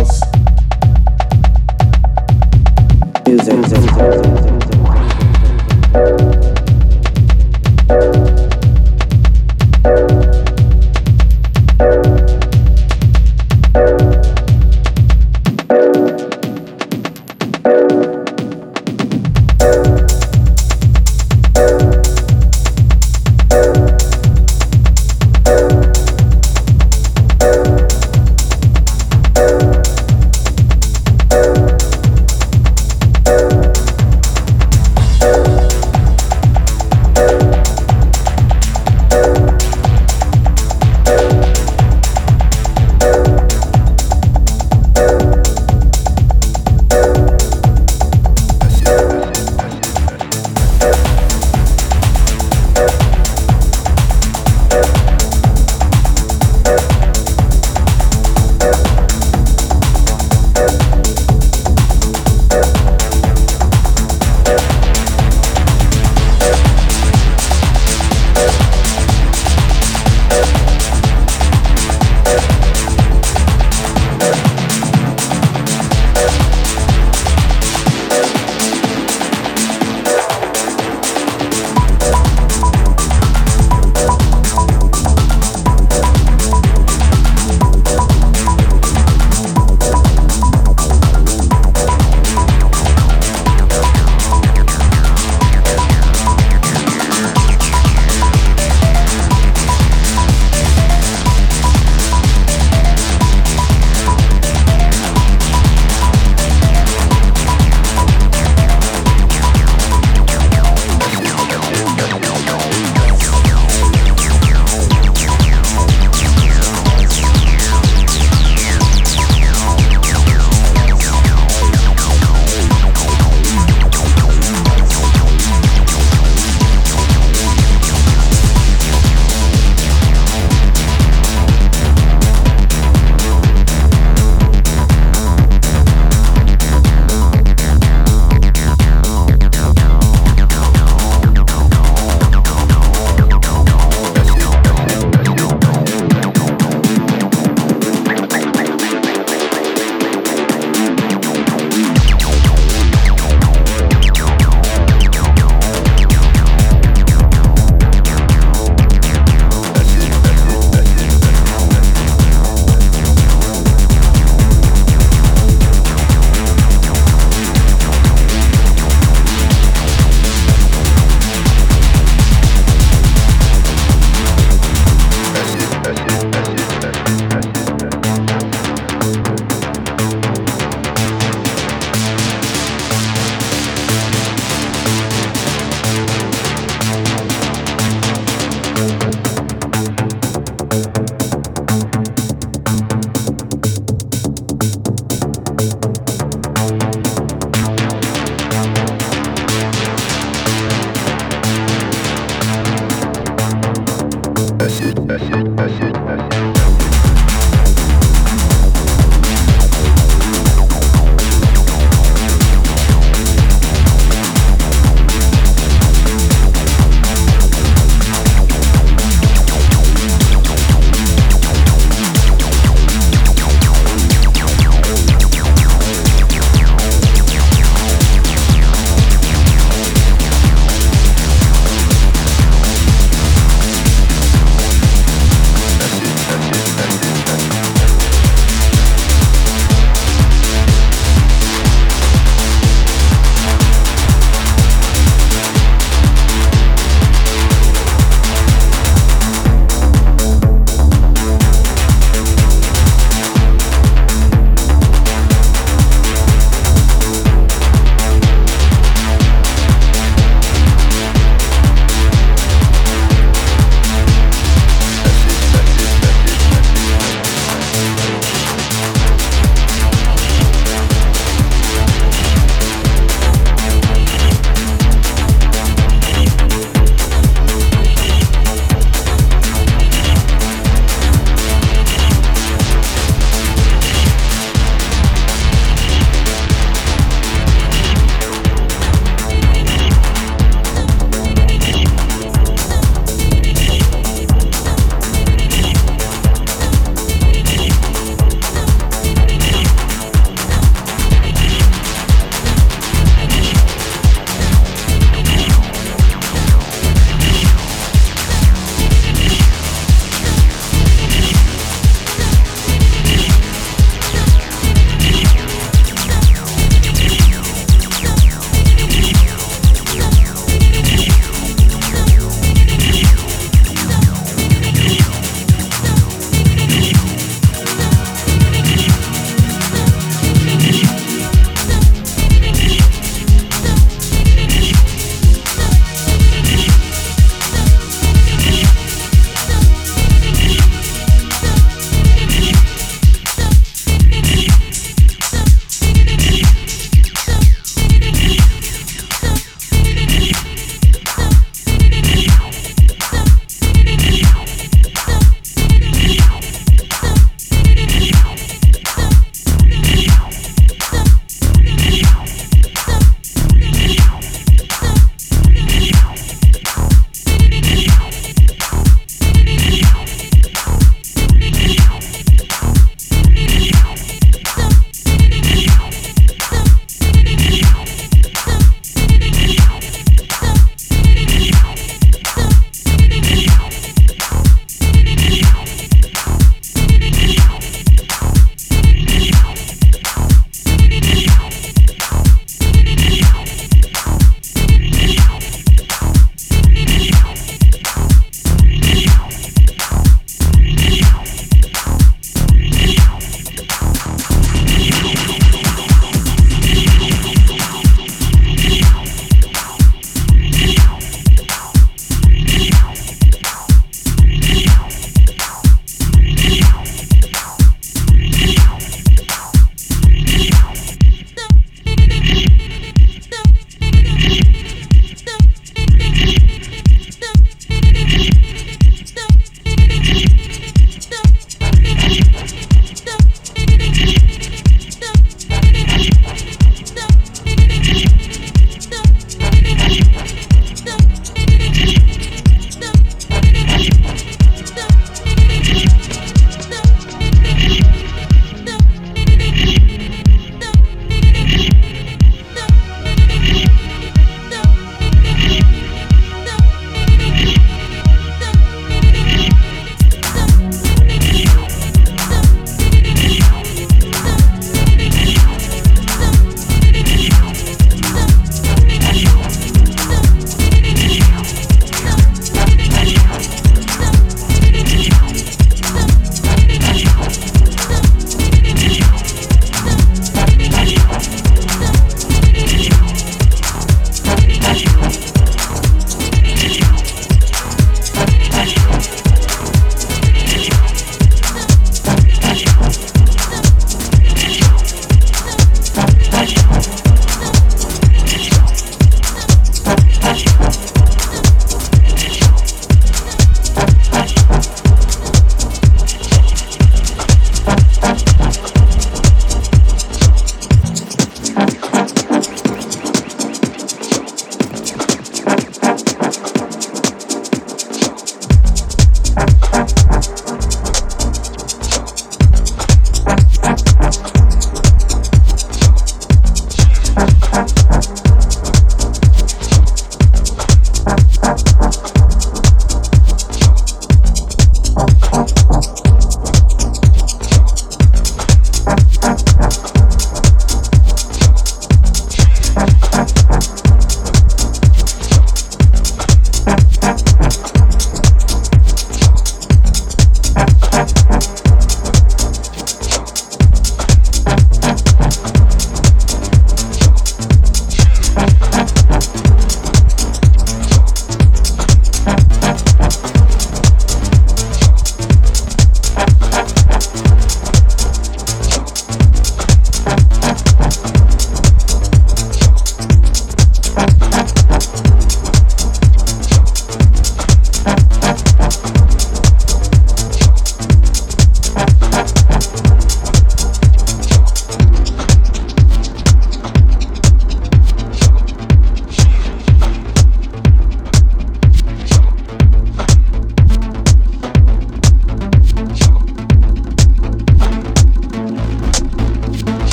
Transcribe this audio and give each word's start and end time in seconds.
house. 0.00 0.20
Music. 3.26 4.49